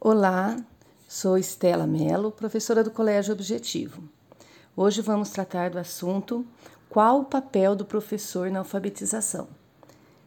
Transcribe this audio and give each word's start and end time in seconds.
Olá, 0.00 0.56
sou 1.08 1.36
Estela 1.36 1.84
Mello, 1.84 2.30
professora 2.30 2.84
do 2.84 2.90
Colégio 2.90 3.34
Objetivo. 3.34 4.00
Hoje 4.76 5.02
vamos 5.02 5.30
tratar 5.30 5.70
do 5.70 5.78
assunto 5.78 6.46
qual 6.88 7.18
o 7.18 7.24
papel 7.24 7.74
do 7.74 7.84
professor 7.84 8.48
na 8.48 8.60
alfabetização. 8.60 9.48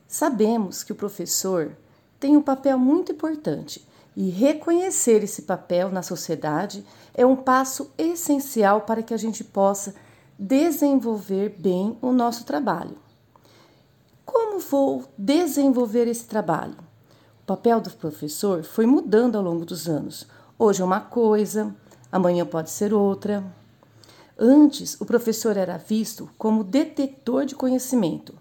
Sabemos 0.06 0.84
que 0.84 0.92
o 0.92 0.96
professor 0.96 1.72
tem 2.20 2.36
um 2.36 2.42
papel 2.42 2.78
muito 2.78 3.14
importante 3.14 3.88
e 4.14 4.30
reconhecer 4.30 5.24
esse 5.24 5.44
papel 5.44 5.90
na 5.90 6.04
sociedade 6.04 6.86
é 7.14 7.26
um 7.26 7.38
passo 7.38 7.94
essencial 7.98 8.82
para 8.82 9.02
que 9.02 9.14
a 9.14 9.18
gente 9.18 9.42
possa 9.42 9.96
desenvolver 10.38 11.56
bem 11.58 11.98
o 12.02 12.12
nosso 12.12 12.44
trabalho. 12.44 12.98
Como 14.26 14.60
vou 14.60 15.06
desenvolver 15.18 16.10
esse 16.10 16.26
trabalho? 16.26 16.91
Papel 17.52 17.82
do 17.82 17.92
professor 17.92 18.64
foi 18.64 18.86
mudando 18.86 19.36
ao 19.36 19.44
longo 19.44 19.66
dos 19.66 19.90
anos. 19.90 20.26
Hoje 20.58 20.82
é 20.82 20.86
uma 20.86 21.02
coisa, 21.02 21.76
amanhã 22.10 22.46
pode 22.46 22.70
ser 22.70 22.94
outra. 22.94 23.44
Antes, 24.40 24.96
o 25.02 25.06
professor 25.06 25.58
era 25.58 25.76
visto 25.76 26.30
como 26.38 26.64
detetor 26.64 27.46
de 27.46 27.54
conhecimento. 27.54 28.34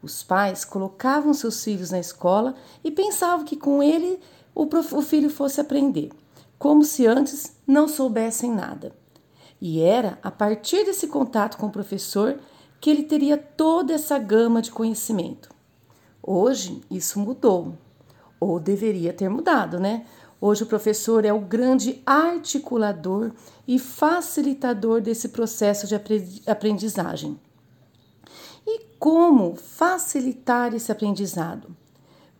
Os 0.00 0.22
pais 0.22 0.64
colocavam 0.64 1.34
seus 1.34 1.64
filhos 1.64 1.90
na 1.90 1.98
escola 1.98 2.54
e 2.84 2.90
pensavam 2.92 3.44
que 3.44 3.56
com 3.56 3.82
ele 3.82 4.20
o, 4.54 4.62
o 4.92 5.02
filho 5.02 5.28
fosse 5.28 5.60
aprender, 5.60 6.12
como 6.56 6.84
se 6.84 7.04
antes 7.04 7.56
não 7.66 7.88
soubessem 7.88 8.52
nada. 8.52 8.92
E 9.60 9.80
era 9.80 10.20
a 10.22 10.30
partir 10.30 10.84
desse 10.84 11.08
contato 11.08 11.56
com 11.56 11.66
o 11.66 11.72
professor 11.72 12.38
que 12.80 12.90
ele 12.90 13.02
teria 13.02 13.36
toda 13.36 13.92
essa 13.92 14.16
gama 14.20 14.62
de 14.62 14.70
conhecimento. 14.70 15.48
Hoje 16.22 16.80
isso 16.88 17.18
mudou, 17.18 17.74
ou 18.42 18.58
deveria 18.58 19.12
ter 19.12 19.28
mudado, 19.28 19.78
né? 19.78 20.04
Hoje 20.40 20.64
o 20.64 20.66
professor 20.66 21.24
é 21.24 21.32
o 21.32 21.38
grande 21.38 22.02
articulador 22.04 23.30
e 23.66 23.78
facilitador 23.78 25.00
desse 25.00 25.28
processo 25.28 25.86
de 25.86 25.94
aprendizagem. 26.46 27.38
E 28.66 28.80
como 28.98 29.54
facilitar 29.54 30.74
esse 30.74 30.90
aprendizado? 30.90 31.68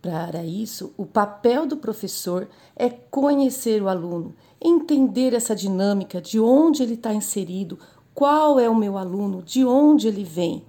Para 0.01 0.43
isso, 0.45 0.93
o 0.97 1.07
papel 1.07 1.65
do 1.65 1.77
professor 1.77 2.49
é 2.75 2.91
conhecer 2.91 3.81
o 3.81 3.89
aluno, 3.89 4.35
entender 4.61 5.33
essa 5.33 5.55
dinâmica, 5.55 6.21
de 6.21 6.41
onde 6.41 6.83
ele 6.83 6.95
está 6.95 7.15
inserido, 7.15 7.79
qual 8.13 8.59
é 8.59 8.69
o 8.69 8.75
meu 8.75 8.99
aluno, 8.99 9.43
de 9.43 9.65
onde 9.65 10.09
ele 10.09 10.25
vem. 10.25 10.65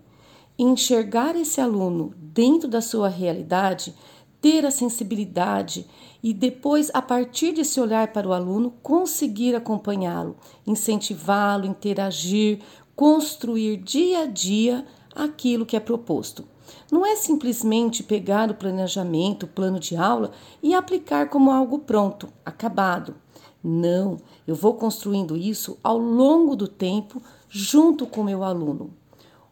Enxergar 0.58 1.36
esse 1.36 1.60
aluno 1.60 2.14
dentro 2.16 2.68
da 2.68 2.80
sua 2.80 3.10
realidade, 3.10 3.96
ter 4.44 4.66
a 4.66 4.72
sensibilidade 4.72 5.88
e 6.22 6.34
depois, 6.34 6.92
a 6.94 7.02
partir 7.02 7.54
desse 7.54 7.80
olhar 7.80 8.12
para 8.12 8.28
o 8.28 8.34
aluno, 8.34 8.74
conseguir 8.84 9.56
acompanhá-lo, 9.56 10.36
incentivá-lo, 10.68 11.66
interagir, 11.66 12.60
construir 12.94 13.78
dia 13.78 14.24
a 14.24 14.26
dia 14.26 14.86
aquilo 15.16 15.66
que 15.66 15.78
é 15.78 15.80
proposto. 15.80 16.44
Não 16.92 17.06
é 17.06 17.16
simplesmente 17.16 18.04
pegar 18.04 18.52
o 18.52 18.56
planejamento, 18.56 19.44
o 19.44 19.48
plano 19.48 19.80
de 19.80 19.96
aula 19.96 20.32
e 20.62 20.74
aplicar 20.74 21.30
como 21.30 21.50
algo 21.50 21.80
pronto, 21.80 22.28
acabado. 22.46 23.16
Não, 23.64 24.18
eu 24.46 24.56
vou 24.56 24.74
construindo 24.74 25.38
isso 25.38 25.78
ao 25.82 25.98
longo 25.98 26.54
do 26.54 26.68
tempo 26.68 27.22
junto 27.48 28.06
com 28.06 28.22
meu 28.26 28.44
aluno. 28.44 28.94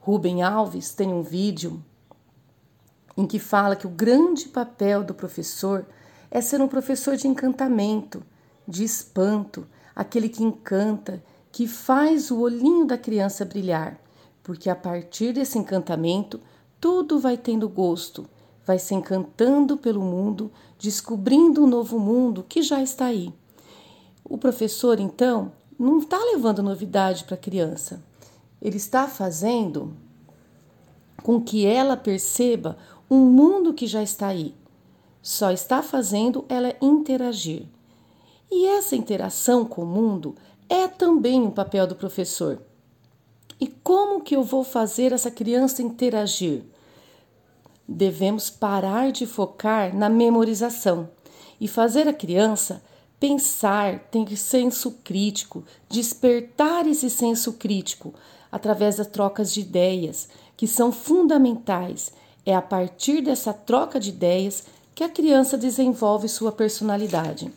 Rubem 0.02 0.44
Alves 0.44 0.94
tem 0.94 1.14
um 1.14 1.22
vídeo 1.22 1.82
em 3.22 3.28
que 3.28 3.38
fala 3.38 3.76
que 3.76 3.86
o 3.86 3.92
grande 3.92 4.48
papel 4.48 5.04
do 5.04 5.14
professor 5.14 5.86
é 6.32 6.42
ser 6.42 6.60
um 6.60 6.68
professor 6.68 7.16
de 7.16 7.28
encantamento, 7.28 8.24
de 8.68 8.84
espanto, 8.84 9.68
aquele 9.96 10.28
que 10.28 10.44
encanta, 10.44 11.24
que 11.52 11.68
faz 11.68 12.32
o 12.32 12.40
olhinho 12.40 12.84
da 12.84 12.98
criança 12.98 13.46
brilhar, 13.46 14.02
porque 14.42 14.72
a 14.72 14.76
partir 14.76 15.34
desse 15.34 15.60
encantamento 15.60 16.42
tudo 16.80 17.20
vai 17.20 17.38
tendo 17.38 17.70
gosto, 17.70 18.28
vai 18.66 18.80
se 18.80 18.96
encantando 18.96 19.78
pelo 19.78 20.02
mundo, 20.02 20.52
descobrindo 20.80 21.64
um 21.64 21.68
novo 21.68 22.00
mundo 22.00 22.44
que 22.50 22.64
já 22.64 22.82
está 22.82 23.06
aí. 23.06 23.32
O 24.24 24.36
professor, 24.36 25.00
então, 25.00 25.52
não 25.78 26.00
está 26.00 26.18
levando 26.18 26.64
novidade 26.64 27.24
para 27.26 27.36
a 27.36 27.40
criança, 27.40 28.04
ele 28.60 28.78
está 28.78 29.08
fazendo 29.08 29.94
com 31.22 31.40
que 31.40 31.68
ela 31.68 31.96
perceba 31.96 32.78
um 33.12 33.20
mundo 33.20 33.74
que 33.74 33.86
já 33.86 34.02
está 34.02 34.28
aí. 34.28 34.56
Só 35.22 35.52
está 35.52 35.84
fazendo 35.84 36.46
ela 36.48 36.74
interagir. 36.82 37.66
E 38.50 38.66
essa 38.66 38.96
interação 38.96 39.66
com 39.66 39.84
o 39.84 39.86
mundo 39.86 40.34
é 40.70 40.88
também 40.88 41.42
um 41.42 41.52
papel 41.52 41.86
do 41.86 41.96
professor. 41.96 42.62
E 43.60 43.68
como 43.68 44.22
que 44.22 44.34
eu 44.34 44.44
vou 44.44 44.64
fazer 44.64 45.12
essa 45.12 45.30
criança 45.30 45.84
interagir? 45.84 46.64
Devemos 47.86 48.50
parar 48.50 49.12
de 49.12 49.26
focar 49.26 49.94
na 49.94 50.10
memorização 50.10 51.10
e 51.60 51.68
fazer 51.68 52.08
a 52.08 52.14
criança 52.14 52.82
pensar, 53.20 54.00
ter 54.10 54.36
senso 54.36 55.00
crítico, 55.04 55.64
despertar 55.88 56.88
esse 56.88 57.10
senso 57.10 57.54
crítico 57.54 58.16
através 58.52 58.96
das 58.96 59.06
trocas 59.06 59.54
de 59.54 59.60
ideias, 59.60 60.28
que 60.58 60.66
são 60.66 60.92
fundamentais. 60.92 62.12
É 62.46 62.56
a 62.56 62.62
partir 62.62 63.22
dessa 63.22 63.54
troca 63.54 64.00
de 64.00 64.10
ideias 64.10 64.64
que 64.96 65.04
a 65.04 65.10
criança 65.10 65.58
desenvolve 65.58 66.28
sua 66.28 66.52
personalidade. 66.52 67.52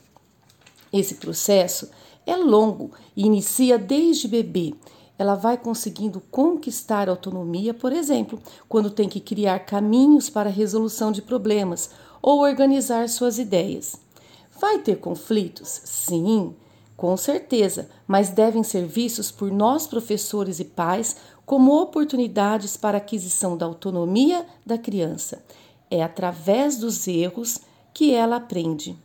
Esse 0.92 1.16
processo 1.16 1.90
é 2.26 2.36
longo 2.36 2.90
e 3.16 3.24
inicia 3.24 3.78
desde 3.78 4.28
bebê 4.28 4.74
ela 5.18 5.34
vai 5.34 5.56
conseguindo 5.56 6.20
conquistar 6.30 7.08
autonomia, 7.08 7.72
por 7.72 7.92
exemplo, 7.92 8.40
quando 8.68 8.90
tem 8.90 9.08
que 9.08 9.20
criar 9.20 9.60
caminhos 9.60 10.28
para 10.28 10.50
a 10.50 10.52
resolução 10.52 11.12
de 11.12 11.22
problemas 11.22 11.90
ou 12.20 12.40
organizar 12.40 13.08
suas 13.08 13.38
ideias. 13.38 13.96
Vai 14.60 14.78
ter 14.80 14.96
conflitos? 14.96 15.68
Sim, 15.84 16.54
com 16.96 17.16
certeza, 17.16 17.88
mas 18.06 18.28
devem 18.28 18.62
ser 18.62 18.86
vistos 18.86 19.30
por 19.30 19.50
nós, 19.50 19.86
professores 19.86 20.60
e 20.60 20.64
pais, 20.64 21.16
como 21.44 21.80
oportunidades 21.80 22.76
para 22.76 22.98
aquisição 22.98 23.56
da 23.56 23.66
autonomia 23.66 24.46
da 24.64 24.78
criança. 24.78 25.42
É 25.90 26.02
através 26.02 26.78
dos 26.78 27.06
erros 27.06 27.60
que 27.92 28.14
ela 28.14 28.36
aprende. 28.36 28.96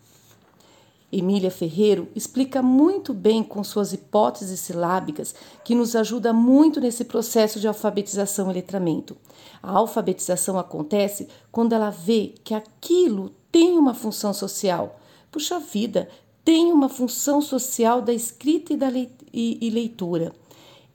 Emília 1.12 1.50
Ferreiro 1.50 2.08
explica 2.16 2.62
muito 2.62 3.16
bem 3.16 3.44
com 3.44 3.64
suas 3.64 3.94
hipóteses 3.94 4.60
silábicas 4.60 5.34
que 5.64 5.74
nos 5.74 5.96
ajuda 5.96 6.32
muito 6.32 6.80
nesse 6.80 7.04
processo 7.04 7.60
de 7.60 7.68
alfabetização 7.68 8.52
e 8.52 8.54
letramento. 8.54 9.18
A 9.62 9.72
alfabetização 9.72 10.60
acontece 10.60 11.28
quando 11.52 11.74
ela 11.74 11.90
vê 11.90 12.36
que 12.44 12.54
aquilo 12.54 13.34
tem 13.52 13.78
uma 13.78 13.96
função 13.96 14.34
social. 14.34 15.00
Puxa 15.32 15.60
vida, 15.60 16.08
tem 16.44 16.72
uma 16.72 16.90
função 16.90 17.42
social 17.42 18.02
da 18.02 18.14
escrita 18.14 18.74
e 18.74 18.78
da 18.78 18.88
leitura. 18.90 20.34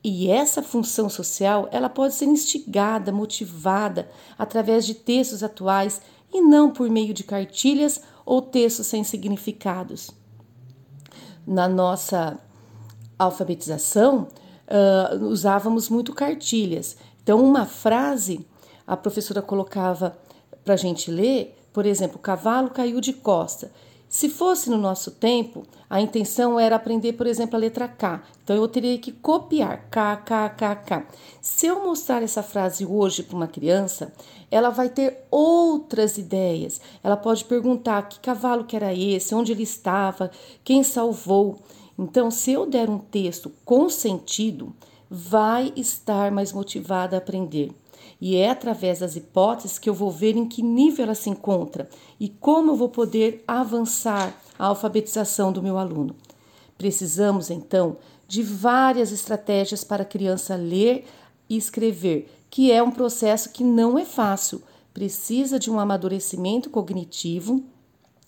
E 0.02 0.30
essa 0.30 0.62
função 0.62 1.08
social, 1.08 1.68
ela 1.72 1.88
pode 1.88 2.14
ser 2.14 2.26
instigada, 2.26 3.10
motivada 3.10 4.10
através 4.36 4.84
de 4.84 4.94
textos 4.94 5.42
atuais 5.42 6.00
e 6.32 6.42
não 6.42 6.70
por 6.70 6.90
meio 6.90 7.14
de 7.14 7.24
cartilhas 7.24 8.02
ou 8.26 8.42
textos 8.42 8.86
sem 8.86 9.02
significados. 9.02 10.10
Na 11.46 11.68
nossa 11.68 12.38
alfabetização, 13.18 14.28
uh, 14.68 15.24
usávamos 15.24 15.88
muito 15.88 16.12
cartilhas. 16.12 16.96
Então, 17.22 17.42
uma 17.42 17.64
frase 17.64 18.46
a 18.86 18.96
professora 18.96 19.40
colocava 19.40 20.16
para 20.64 20.74
a 20.74 20.76
gente 20.76 21.10
ler, 21.10 21.56
por 21.72 21.86
exemplo, 21.86 22.18
cavalo 22.18 22.70
caiu 22.70 23.00
de 23.00 23.12
costa. 23.12 23.72
Se 24.14 24.28
fosse 24.28 24.70
no 24.70 24.78
nosso 24.78 25.10
tempo, 25.10 25.64
a 25.90 26.00
intenção 26.00 26.56
era 26.56 26.76
aprender, 26.76 27.14
por 27.14 27.26
exemplo, 27.26 27.56
a 27.56 27.58
letra 27.58 27.88
K. 27.88 28.22
Então 28.44 28.54
eu 28.54 28.68
teria 28.68 28.96
que 28.96 29.10
copiar 29.10 29.88
K, 29.90 30.16
K, 30.18 30.50
K, 30.50 30.76
K. 30.76 31.06
Se 31.40 31.66
eu 31.66 31.82
mostrar 31.82 32.22
essa 32.22 32.40
frase 32.40 32.86
hoje 32.86 33.24
para 33.24 33.34
uma 33.34 33.48
criança, 33.48 34.12
ela 34.52 34.70
vai 34.70 34.88
ter 34.88 35.26
outras 35.32 36.16
ideias. 36.16 36.80
Ela 37.02 37.16
pode 37.16 37.44
perguntar 37.44 38.08
que 38.08 38.20
cavalo 38.20 38.62
que 38.62 38.76
era 38.76 38.94
esse, 38.94 39.34
onde 39.34 39.50
ele 39.50 39.64
estava, 39.64 40.30
quem 40.62 40.84
salvou. 40.84 41.58
Então, 41.98 42.30
se 42.30 42.52
eu 42.52 42.66
der 42.66 42.88
um 42.88 43.00
texto 43.00 43.50
com 43.64 43.90
sentido, 43.90 44.72
vai 45.10 45.72
estar 45.74 46.30
mais 46.30 46.52
motivada 46.52 47.16
a 47.16 47.18
aprender. 47.18 47.72
E 48.20 48.36
é 48.36 48.50
através 48.50 49.00
das 49.00 49.16
hipóteses 49.16 49.78
que 49.78 49.88
eu 49.88 49.94
vou 49.94 50.10
ver 50.10 50.36
em 50.36 50.46
que 50.46 50.62
nível 50.62 51.04
ela 51.04 51.14
se 51.14 51.30
encontra 51.30 51.88
e 52.18 52.28
como 52.28 52.72
eu 52.72 52.76
vou 52.76 52.88
poder 52.88 53.42
avançar 53.46 54.34
a 54.58 54.66
alfabetização 54.66 55.52
do 55.52 55.62
meu 55.62 55.78
aluno. 55.78 56.14
Precisamos, 56.76 57.50
então, 57.50 57.96
de 58.26 58.42
várias 58.42 59.12
estratégias 59.12 59.84
para 59.84 60.02
a 60.02 60.06
criança 60.06 60.56
ler 60.56 61.04
e 61.48 61.56
escrever, 61.56 62.30
que 62.50 62.72
é 62.72 62.82
um 62.82 62.90
processo 62.90 63.50
que 63.50 63.62
não 63.62 63.98
é 63.98 64.04
fácil, 64.04 64.62
precisa 64.92 65.58
de 65.58 65.70
um 65.70 65.78
amadurecimento 65.78 66.70
cognitivo 66.70 67.64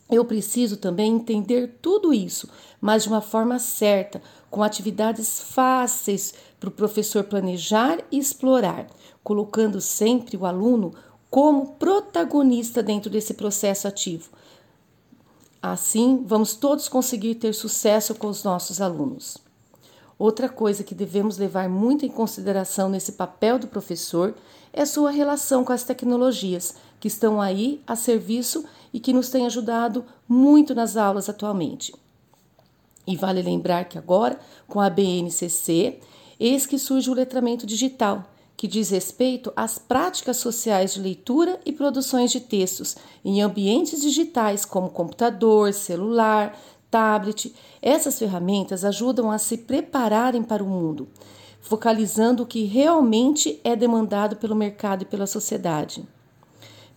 eu 0.08 0.24
preciso 0.24 0.76
também 0.76 1.12
entender 1.12 1.78
tudo 1.82 2.14
isso, 2.14 2.48
mas 2.80 3.02
de 3.02 3.08
uma 3.08 3.20
forma 3.20 3.58
certa, 3.58 4.22
com 4.56 4.62
atividades 4.62 5.38
fáceis 5.38 6.32
para 6.58 6.70
o 6.70 6.72
professor 6.72 7.22
planejar 7.24 7.98
e 8.10 8.18
explorar, 8.18 8.86
colocando 9.22 9.82
sempre 9.82 10.34
o 10.34 10.46
aluno 10.46 10.94
como 11.28 11.74
protagonista 11.74 12.82
dentro 12.82 13.10
desse 13.10 13.34
processo 13.34 13.86
ativo. 13.86 14.30
Assim, 15.60 16.24
vamos 16.26 16.54
todos 16.54 16.88
conseguir 16.88 17.34
ter 17.34 17.52
sucesso 17.52 18.14
com 18.14 18.28
os 18.28 18.42
nossos 18.44 18.80
alunos. 18.80 19.36
Outra 20.18 20.48
coisa 20.48 20.82
que 20.82 20.94
devemos 20.94 21.36
levar 21.36 21.68
muito 21.68 22.06
em 22.06 22.10
consideração 22.10 22.88
nesse 22.88 23.12
papel 23.12 23.58
do 23.58 23.66
professor 23.66 24.34
é 24.72 24.86
sua 24.86 25.10
relação 25.10 25.66
com 25.66 25.72
as 25.74 25.84
tecnologias 25.84 26.76
que 26.98 27.08
estão 27.08 27.42
aí 27.42 27.82
a 27.86 27.94
serviço 27.94 28.64
e 28.90 28.98
que 28.98 29.12
nos 29.12 29.28
têm 29.28 29.44
ajudado 29.44 30.02
muito 30.26 30.74
nas 30.74 30.96
aulas 30.96 31.28
atualmente. 31.28 31.92
E 33.06 33.16
vale 33.16 33.40
lembrar 33.40 33.84
que 33.84 33.98
agora, 33.98 34.38
com 34.66 34.80
a 34.80 34.90
BNCC, 34.90 36.00
eis 36.40 36.66
que 36.66 36.78
surge 36.78 37.08
o 37.10 37.14
letramento 37.14 37.64
digital, 37.64 38.24
que 38.56 38.66
diz 38.66 38.90
respeito 38.90 39.52
às 39.54 39.78
práticas 39.78 40.38
sociais 40.38 40.94
de 40.94 41.00
leitura 41.00 41.60
e 41.64 41.72
produções 41.72 42.32
de 42.32 42.40
textos 42.40 42.96
em 43.24 43.42
ambientes 43.42 44.00
digitais 44.00 44.64
como 44.64 44.90
computador, 44.90 45.72
celular, 45.72 46.58
tablet. 46.90 47.54
Essas 47.82 48.18
ferramentas 48.18 48.84
ajudam 48.84 49.30
a 49.30 49.38
se 49.38 49.58
prepararem 49.58 50.42
para 50.42 50.64
o 50.64 50.66
mundo, 50.66 51.06
focalizando 51.60 52.42
o 52.42 52.46
que 52.46 52.64
realmente 52.64 53.60
é 53.62 53.76
demandado 53.76 54.36
pelo 54.36 54.56
mercado 54.56 55.02
e 55.02 55.06
pela 55.06 55.26
sociedade. 55.26 56.06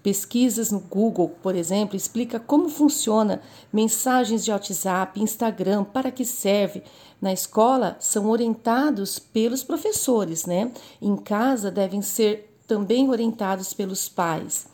Pesquisas 0.01 0.71
no 0.71 0.79
Google, 0.79 1.35
por 1.41 1.55
exemplo, 1.55 1.97
explica 1.97 2.39
como 2.39 2.69
funciona 2.69 3.41
mensagens 3.71 4.45
de 4.45 4.51
WhatsApp, 4.51 5.21
Instagram, 5.21 5.83
para 5.83 6.09
que 6.09 6.23
serve. 6.23 6.83
Na 7.21 7.33
escola 7.33 7.97
são 7.99 8.29
orientados 8.29 9.19
pelos 9.19 9.61
professores, 9.61 10.45
né? 10.45 10.71
Em 11.01 11.17
casa 11.17 11.69
devem 11.69 12.01
ser 12.01 12.55
também 12.65 13.09
orientados 13.09 13.73
pelos 13.73 14.07
pais. 14.07 14.67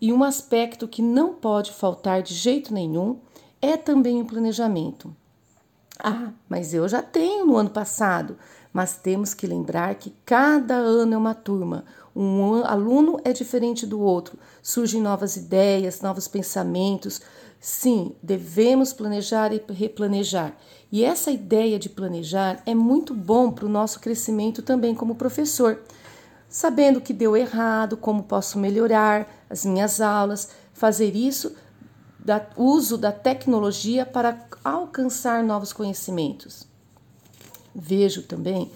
E 0.00 0.12
um 0.12 0.24
aspecto 0.24 0.88
que 0.88 1.00
não 1.00 1.34
pode 1.34 1.72
faltar 1.72 2.22
de 2.22 2.34
jeito 2.34 2.74
nenhum 2.74 3.18
é 3.62 3.76
também 3.76 4.20
o 4.20 4.24
planejamento. 4.24 5.14
Ah, 5.98 6.30
mas 6.48 6.74
eu 6.74 6.86
já 6.88 7.02
tenho 7.02 7.46
no 7.46 7.56
ano 7.56 7.70
passado. 7.70 8.36
Mas 8.72 8.96
temos 8.96 9.32
que 9.32 9.46
lembrar 9.46 9.94
que 9.94 10.12
cada 10.24 10.74
ano 10.74 11.14
é 11.14 11.16
uma 11.16 11.34
turma. 11.34 11.84
Um 12.14 12.62
aluno 12.64 13.18
é 13.24 13.32
diferente 13.32 13.86
do 13.86 14.00
outro. 14.00 14.38
Surgem 14.62 15.00
novas 15.00 15.36
ideias, 15.36 16.02
novos 16.02 16.28
pensamentos. 16.28 17.22
Sim, 17.58 18.14
devemos 18.22 18.92
planejar 18.92 19.52
e 19.52 19.62
replanejar. 19.70 20.54
E 20.92 21.04
essa 21.04 21.30
ideia 21.30 21.78
de 21.78 21.88
planejar 21.88 22.62
é 22.66 22.74
muito 22.74 23.14
bom 23.14 23.50
para 23.50 23.64
o 23.64 23.68
nosso 23.68 23.98
crescimento 23.98 24.62
também 24.62 24.94
como 24.94 25.14
professor. 25.14 25.80
Sabendo 26.48 26.98
o 26.98 27.02
que 27.02 27.12
deu 27.12 27.36
errado, 27.36 27.96
como 27.96 28.22
posso 28.22 28.58
melhorar 28.58 29.26
as 29.48 29.64
minhas 29.64 30.00
aulas, 30.00 30.50
fazer 30.72 31.16
isso 31.16 31.54
da 32.26 32.44
uso 32.56 32.98
da 32.98 33.12
tecnologia 33.12 34.04
para 34.04 34.36
alcançar 34.64 35.44
novos 35.44 35.72
conhecimentos. 35.72 36.66
Vejo 37.72 38.22
também 38.22 38.68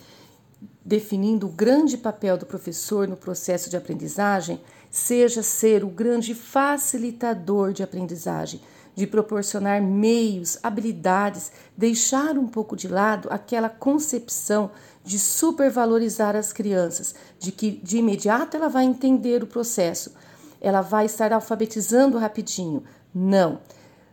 definindo 0.84 1.48
o 1.48 1.50
grande 1.50 1.98
papel 1.98 2.38
do 2.38 2.46
professor 2.46 3.08
no 3.08 3.16
processo 3.16 3.68
de 3.68 3.76
aprendizagem, 3.76 4.60
seja 4.88 5.42
ser 5.42 5.82
o 5.82 5.88
grande 5.88 6.32
facilitador 6.32 7.72
de 7.72 7.82
aprendizagem, 7.82 8.60
de 8.94 9.04
proporcionar 9.04 9.82
meios, 9.82 10.56
habilidades, 10.62 11.50
deixar 11.76 12.38
um 12.38 12.46
pouco 12.46 12.76
de 12.76 12.86
lado 12.86 13.28
aquela 13.32 13.68
concepção 13.68 14.70
de 15.02 15.18
supervalorizar 15.18 16.36
as 16.36 16.52
crianças, 16.52 17.16
de 17.36 17.50
que 17.50 17.72
de 17.72 17.98
imediato 17.98 18.56
ela 18.56 18.68
vai 18.68 18.84
entender 18.84 19.42
o 19.42 19.46
processo, 19.46 20.12
ela 20.60 20.80
vai 20.80 21.06
estar 21.06 21.32
alfabetizando 21.32 22.18
rapidinho, 22.18 22.84
não. 23.14 23.60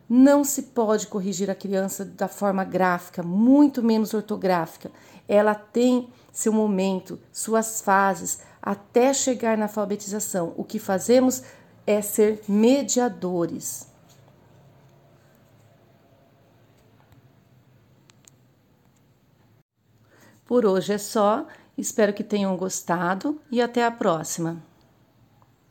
Não 0.09 0.44
se 0.44 0.63
pode 0.63 1.07
corrigir 1.07 1.51
a 1.51 1.55
criança 1.55 2.05
da 2.05 2.29
forma 2.29 2.63
gráfica, 2.63 3.21
muito 3.21 3.83
menos 3.83 4.13
ortográfica. 4.13 4.89
Ela 5.27 5.53
tem 5.53 6.07
seu 6.31 6.53
momento, 6.53 7.19
suas 7.31 7.81
fases, 7.81 8.39
até 8.61 9.13
chegar 9.13 9.57
na 9.57 9.65
alfabetização. 9.65 10.53
O 10.55 10.63
que 10.63 10.79
fazemos 10.79 11.44
é 11.85 12.01
ser 12.01 12.41
mediadores. 12.47 13.88
Por 20.45 20.65
hoje 20.65 20.94
é 20.94 20.97
só. 20.97 21.45
Espero 21.77 22.13
que 22.13 22.23
tenham 22.23 22.55
gostado 22.55 23.39
e 23.51 23.61
até 23.61 23.85
a 23.85 23.91
próxima. 23.91 24.63